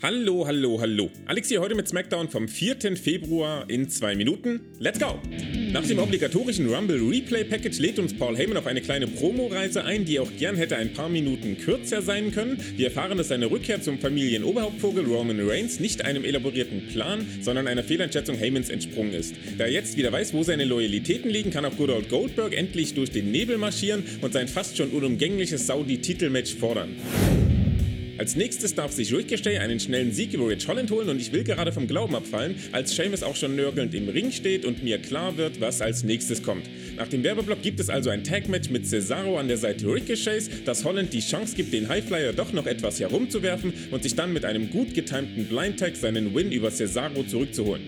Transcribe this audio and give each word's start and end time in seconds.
Hallo, 0.00 0.46
hallo, 0.46 0.80
hallo. 0.80 1.10
Alex 1.26 1.48
hier 1.48 1.60
heute 1.60 1.74
mit 1.74 1.88
SmackDown 1.88 2.28
vom 2.28 2.46
4. 2.46 2.96
Februar 2.96 3.68
in 3.68 3.88
zwei 3.88 4.14
Minuten. 4.14 4.60
Let's 4.78 5.00
go! 5.00 5.18
Nach 5.72 5.84
dem 5.84 5.98
obligatorischen 5.98 6.72
Rumble 6.72 7.00
Replay 7.00 7.42
Package 7.42 7.80
lädt 7.80 7.98
uns 7.98 8.16
Paul 8.16 8.36
Heyman 8.36 8.58
auf 8.58 8.68
eine 8.68 8.80
kleine 8.80 9.08
Promoreise 9.08 9.84
ein, 9.84 10.04
die 10.04 10.20
auch 10.20 10.30
gern 10.38 10.54
hätte 10.54 10.76
ein 10.76 10.92
paar 10.92 11.08
Minuten 11.08 11.58
kürzer 11.58 12.00
sein 12.00 12.30
können. 12.30 12.62
Wir 12.76 12.86
erfahren, 12.86 13.18
dass 13.18 13.26
seine 13.26 13.50
Rückkehr 13.50 13.82
zum 13.82 13.98
Familienoberhauptvogel 13.98 15.04
Roman 15.04 15.40
Reigns 15.40 15.80
nicht 15.80 16.04
einem 16.04 16.24
elaborierten 16.24 16.86
Plan, 16.92 17.26
sondern 17.40 17.66
einer 17.66 17.82
Fehleinschätzung 17.82 18.38
Heymans 18.38 18.70
entsprungen 18.70 19.14
ist. 19.14 19.34
Da 19.58 19.64
er 19.64 19.72
jetzt 19.72 19.96
wieder 19.96 20.12
weiß, 20.12 20.32
wo 20.32 20.44
seine 20.44 20.64
Loyalitäten 20.64 21.28
liegen, 21.28 21.50
kann 21.50 21.64
auch 21.64 21.76
Good 21.76 21.90
Old 21.90 22.08
Goldberg 22.08 22.56
endlich 22.56 22.94
durch 22.94 23.10
den 23.10 23.32
Nebel 23.32 23.58
marschieren 23.58 24.04
und 24.20 24.32
sein 24.32 24.46
fast 24.46 24.76
schon 24.76 24.90
unumgängliches 24.90 25.66
Saudi-Titelmatch 25.66 26.54
fordern. 26.54 26.94
Als 28.18 28.34
nächstes 28.34 28.74
darf 28.74 28.90
sich 28.90 29.14
Ricochet 29.14 29.60
einen 29.60 29.78
schnellen 29.78 30.10
Sieg 30.12 30.34
über 30.34 30.48
Rich 30.48 30.66
Holland 30.66 30.90
holen 30.90 31.08
und 31.08 31.20
ich 31.20 31.32
will 31.32 31.44
gerade 31.44 31.70
vom 31.70 31.86
Glauben 31.86 32.16
abfallen, 32.16 32.56
als 32.72 32.96
Seamus 32.96 33.22
auch 33.22 33.36
schon 33.36 33.54
nörgelnd 33.54 33.94
im 33.94 34.08
Ring 34.08 34.32
steht 34.32 34.64
und 34.64 34.82
mir 34.82 34.98
klar 34.98 35.36
wird, 35.36 35.60
was 35.60 35.80
als 35.80 36.02
nächstes 36.02 36.42
kommt. 36.42 36.68
Nach 36.96 37.06
dem 37.06 37.22
Werbeblock 37.22 37.62
gibt 37.62 37.78
es 37.78 37.88
also 37.88 38.10
ein 38.10 38.24
Tag-Match 38.24 38.70
mit 38.70 38.88
Cesaro 38.88 39.38
an 39.38 39.46
der 39.46 39.56
Seite 39.56 39.86
Ricochets, 39.86 40.50
das 40.64 40.84
Holland 40.84 41.12
die 41.12 41.20
Chance 41.20 41.54
gibt, 41.54 41.72
den 41.72 41.88
Highflyer 41.88 42.32
doch 42.32 42.52
noch 42.52 42.66
etwas 42.66 42.98
herumzuwerfen 42.98 43.72
und 43.92 44.02
sich 44.02 44.16
dann 44.16 44.32
mit 44.32 44.44
einem 44.44 44.68
gut 44.68 44.94
getimten 44.94 45.44
Blind-Tag 45.44 45.94
seinen 45.94 46.34
Win 46.34 46.50
über 46.50 46.72
Cesaro 46.72 47.22
zurückzuholen. 47.22 47.82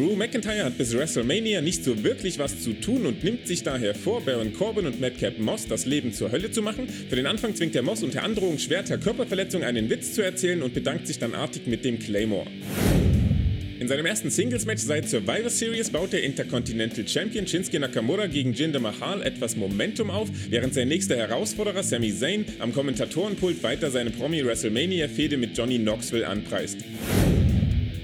Drew 0.00 0.16
McIntyre 0.16 0.64
hat 0.64 0.78
bis 0.78 0.96
WrestleMania 0.96 1.60
nicht 1.60 1.84
so 1.84 2.02
wirklich 2.02 2.38
was 2.38 2.58
zu 2.62 2.72
tun 2.72 3.04
und 3.04 3.22
nimmt 3.22 3.46
sich 3.46 3.62
daher 3.64 3.94
vor, 3.94 4.22
Baron 4.22 4.54
Corbin 4.54 4.86
und 4.86 4.98
Madcap 4.98 5.38
Moss 5.38 5.66
das 5.66 5.84
Leben 5.84 6.14
zur 6.14 6.32
Hölle 6.32 6.50
zu 6.50 6.62
machen. 6.62 6.88
Für 6.88 7.16
den 7.16 7.26
Anfang 7.26 7.54
zwingt 7.54 7.74
der 7.74 7.82
Moss 7.82 8.02
unter 8.02 8.22
Androhung 8.22 8.58
schwerter 8.58 8.96
Körperverletzung 8.96 9.62
einen 9.62 9.90
Witz 9.90 10.14
zu 10.14 10.22
erzählen 10.22 10.62
und 10.62 10.72
bedankt 10.72 11.06
sich 11.06 11.18
dann 11.18 11.34
artig 11.34 11.66
mit 11.66 11.84
dem 11.84 11.98
Claymore. 11.98 12.46
In 13.78 13.88
seinem 13.88 14.06
ersten 14.06 14.30
Singles-Match 14.30 14.80
seit 14.80 15.06
Survivor 15.06 15.50
Series 15.50 15.90
baut 15.90 16.14
der 16.14 16.22
Intercontinental 16.22 17.06
Champion 17.06 17.46
Shinsuke 17.46 17.78
Nakamura 17.78 18.26
gegen 18.26 18.54
Jinder 18.54 18.80
Mahal 18.80 19.20
etwas 19.20 19.54
Momentum 19.54 20.10
auf, 20.10 20.30
während 20.48 20.72
sein 20.72 20.88
nächster 20.88 21.16
Herausforderer 21.16 21.82
Sami 21.82 22.10
Zayn 22.10 22.46
am 22.58 22.72
Kommentatorenpult 22.72 23.62
weiter 23.62 23.90
seine 23.90 24.10
Promi-WrestleMania-Fehde 24.12 25.36
mit 25.36 25.58
Johnny 25.58 25.78
Knoxville 25.78 26.26
anpreist. 26.26 26.78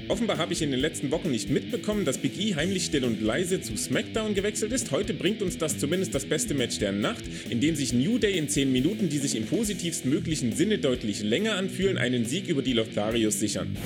Offenbar 0.08 0.38
habe 0.38 0.52
ich 0.52 0.62
in 0.62 0.70
den 0.70 0.78
letzten 0.78 1.10
Wochen 1.10 1.32
nicht 1.32 1.50
mitbekommen, 1.50 2.04
dass 2.04 2.18
Big 2.18 2.38
E 2.38 2.54
heimlich 2.54 2.84
still 2.84 3.04
und 3.04 3.20
leise 3.20 3.60
zu 3.60 3.76
SmackDown 3.76 4.34
gewechselt 4.34 4.70
ist. 4.72 4.92
Heute 4.92 5.14
bringt 5.14 5.42
uns 5.42 5.58
das 5.58 5.78
zumindest 5.78 6.14
das 6.14 6.24
beste 6.24 6.54
Match 6.54 6.78
der 6.78 6.92
Nacht, 6.92 7.24
in 7.50 7.60
dem 7.60 7.74
sich 7.74 7.92
New 7.92 8.18
Day 8.18 8.38
in 8.38 8.48
10 8.48 8.70
Minuten, 8.70 9.08
die 9.08 9.18
sich 9.18 9.34
im 9.34 9.46
positivst 9.46 10.06
möglichen 10.06 10.52
Sinne 10.52 10.78
deutlich 10.78 11.24
länger 11.24 11.56
anfühlen, 11.56 11.98
einen 11.98 12.24
Sieg 12.24 12.46
über 12.46 12.62
die 12.62 12.72
Lotharios 12.72 13.40
sichern. 13.40 13.76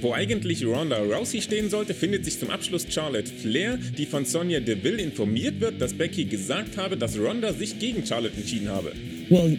Wo 0.00 0.14
eigentlich 0.14 0.64
Ronda 0.64 0.96
Rousey 0.96 1.42
stehen 1.42 1.68
sollte, 1.68 1.92
findet 1.92 2.24
sich 2.24 2.38
zum 2.38 2.48
Abschluss 2.48 2.86
Charlotte 2.88 3.30
Flair, 3.30 3.78
die 3.98 4.06
von 4.06 4.24
Sonya 4.24 4.60
Deville 4.60 5.02
informiert 5.02 5.60
wird, 5.60 5.80
dass 5.80 5.92
Becky 5.92 6.24
gesagt 6.24 6.78
habe, 6.78 6.96
dass 6.96 7.18
Ronda 7.18 7.52
sich 7.52 7.78
gegen 7.78 8.06
Charlotte 8.06 8.36
entschieden 8.36 8.70
habe. 8.70 8.92
Well, 9.28 9.58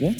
what? 0.00 0.16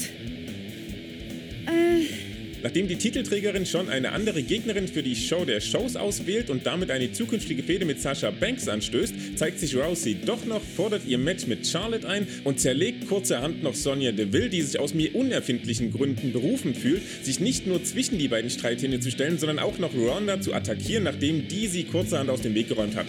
Nachdem 2.66 2.88
die 2.88 2.96
Titelträgerin 2.96 3.64
schon 3.64 3.88
eine 3.88 4.10
andere 4.10 4.42
Gegnerin 4.42 4.88
für 4.88 5.04
die 5.04 5.14
Show 5.14 5.44
der 5.44 5.60
Shows 5.60 5.94
auswählt 5.94 6.50
und 6.50 6.66
damit 6.66 6.90
eine 6.90 7.12
zukünftige 7.12 7.62
Fehde 7.62 7.84
mit 7.84 8.00
Sasha 8.00 8.32
Banks 8.32 8.66
anstößt, 8.66 9.38
zeigt 9.38 9.60
sich 9.60 9.76
Rousey 9.76 10.16
doch 10.26 10.44
noch, 10.46 10.60
fordert 10.60 11.02
ihr 11.06 11.16
Match 11.16 11.46
mit 11.46 11.64
Charlotte 11.64 12.08
ein 12.08 12.26
und 12.42 12.58
zerlegt 12.58 13.06
kurzerhand 13.06 13.62
noch 13.62 13.76
Sonya 13.76 14.10
Deville, 14.10 14.48
die 14.48 14.62
sich 14.62 14.80
aus 14.80 14.94
mir 14.94 15.14
unerfindlichen 15.14 15.92
Gründen 15.92 16.32
berufen 16.32 16.74
fühlt, 16.74 17.02
sich 17.22 17.38
nicht 17.38 17.68
nur 17.68 17.84
zwischen 17.84 18.18
die 18.18 18.26
beiden 18.26 18.50
Streithähne 18.50 18.98
zu 18.98 19.12
stellen, 19.12 19.38
sondern 19.38 19.60
auch 19.60 19.78
noch 19.78 19.94
Ronda 19.94 20.40
zu 20.40 20.52
attackieren, 20.52 21.04
nachdem 21.04 21.46
die 21.46 21.68
sie 21.68 21.84
kurzerhand 21.84 22.30
aus 22.30 22.40
dem 22.40 22.56
Weg 22.56 22.66
geräumt 22.66 22.96
hat. 22.96 23.06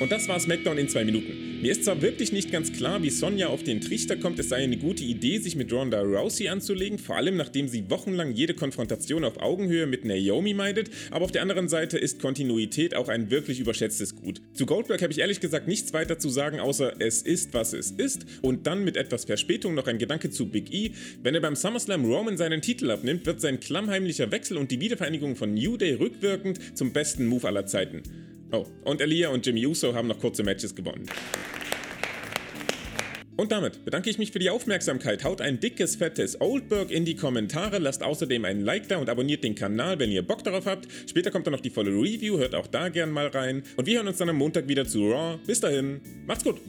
Und 0.00 0.10
das 0.10 0.26
war 0.26 0.40
SmackDown 0.40 0.78
in 0.78 0.88
zwei 0.88 1.04
Minuten. 1.04 1.47
Mir 1.60 1.72
ist 1.72 1.82
zwar 1.82 2.00
wirklich 2.02 2.30
nicht 2.30 2.52
ganz 2.52 2.72
klar, 2.72 3.02
wie 3.02 3.10
Sonja 3.10 3.48
auf 3.48 3.64
den 3.64 3.80
Trichter 3.80 4.14
kommt, 4.14 4.38
es 4.38 4.48
sei 4.48 4.58
eine 4.58 4.76
gute 4.76 5.02
Idee, 5.02 5.38
sich 5.38 5.56
mit 5.56 5.72
Ronda 5.72 6.00
Rousey 6.00 6.46
anzulegen, 6.46 7.00
vor 7.00 7.16
allem 7.16 7.36
nachdem 7.36 7.66
sie 7.66 7.90
wochenlang 7.90 8.32
jede 8.32 8.54
Konfrontation 8.54 9.24
auf 9.24 9.38
Augenhöhe 9.38 9.88
mit 9.88 10.04
Naomi 10.04 10.54
meidet, 10.54 10.88
aber 11.10 11.24
auf 11.24 11.32
der 11.32 11.42
anderen 11.42 11.68
Seite 11.68 11.98
ist 11.98 12.22
Kontinuität 12.22 12.94
auch 12.94 13.08
ein 13.08 13.32
wirklich 13.32 13.58
überschätztes 13.58 14.14
Gut. 14.14 14.40
Zu 14.52 14.66
Goldberg 14.66 15.02
habe 15.02 15.12
ich 15.12 15.18
ehrlich 15.18 15.40
gesagt 15.40 15.66
nichts 15.66 15.92
weiter 15.92 16.20
zu 16.20 16.28
sagen, 16.28 16.60
außer 16.60 16.92
es 17.00 17.22
ist, 17.22 17.52
was 17.54 17.72
es 17.72 17.90
ist 17.90 18.24
und 18.40 18.68
dann 18.68 18.84
mit 18.84 18.96
etwas 18.96 19.24
Verspätung 19.24 19.74
noch 19.74 19.88
ein 19.88 19.98
Gedanke 19.98 20.30
zu 20.30 20.46
Big 20.46 20.72
E. 20.72 20.92
Wenn 21.24 21.34
er 21.34 21.40
beim 21.40 21.56
SummerSlam 21.56 22.04
Roman 22.04 22.36
seinen 22.36 22.62
Titel 22.62 22.88
abnimmt, 22.92 23.26
wird 23.26 23.40
sein 23.40 23.58
klammheimlicher 23.58 24.30
Wechsel 24.30 24.58
und 24.58 24.70
die 24.70 24.80
Wiedervereinigung 24.80 25.34
von 25.34 25.54
New 25.54 25.76
Day 25.76 25.94
rückwirkend 25.94 26.78
zum 26.78 26.92
besten 26.92 27.26
Move 27.26 27.48
aller 27.48 27.66
Zeiten. 27.66 28.27
Oh, 28.50 28.66
und 28.84 29.00
Elia 29.00 29.28
und 29.28 29.44
Jimmy 29.44 29.66
Uso 29.66 29.94
haben 29.94 30.08
noch 30.08 30.18
kurze 30.18 30.42
Matches 30.42 30.74
gewonnen. 30.74 31.06
Und 33.36 33.52
damit 33.52 33.84
bedanke 33.84 34.10
ich 34.10 34.18
mich 34.18 34.32
für 34.32 34.40
die 34.40 34.50
Aufmerksamkeit. 34.50 35.22
Haut 35.22 35.40
ein 35.40 35.60
dickes, 35.60 35.94
fettes 35.94 36.40
Oldberg 36.40 36.90
in 36.90 37.04
die 37.04 37.14
Kommentare, 37.14 37.78
lasst 37.78 38.02
außerdem 38.02 38.44
ein 38.44 38.62
Like 38.62 38.88
da 38.88 38.96
und 38.96 39.08
abonniert 39.08 39.44
den 39.44 39.54
Kanal, 39.54 40.00
wenn 40.00 40.10
ihr 40.10 40.22
Bock 40.26 40.42
darauf 40.42 40.66
habt. 40.66 40.88
Später 41.08 41.30
kommt 41.30 41.46
dann 41.46 41.52
noch 41.52 41.60
die 41.60 41.70
volle 41.70 41.90
Review, 41.90 42.38
hört 42.38 42.56
auch 42.56 42.66
da 42.66 42.88
gern 42.88 43.12
mal 43.12 43.28
rein. 43.28 43.62
Und 43.76 43.86
wir 43.86 43.98
hören 43.98 44.08
uns 44.08 44.16
dann 44.16 44.28
am 44.28 44.36
Montag 44.36 44.66
wieder 44.66 44.86
zu 44.86 45.08
Raw. 45.08 45.38
Bis 45.46 45.60
dahin, 45.60 46.00
macht's 46.26 46.42
gut! 46.42 46.60